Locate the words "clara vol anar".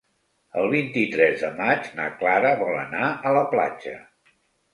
2.23-3.11